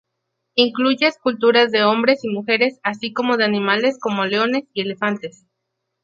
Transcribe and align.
Incluye 0.55 1.05
esculturas 1.05 1.69
de 1.71 1.83
hombres 1.83 2.23
y 2.25 2.27
mujeres, 2.29 2.79
así 2.81 3.13
como 3.13 3.37
de 3.37 3.43
animales 3.43 3.99
como 3.99 4.25
leones 4.25 4.63
y 4.73 4.81
elefantes. 4.81 5.45